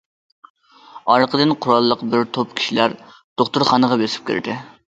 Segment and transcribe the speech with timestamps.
[1.15, 2.99] ئارقىدىن قوراللىق بىر توپ كىشىلەر
[3.43, 4.61] دوختۇرخانىغا بېسىپ كىردى.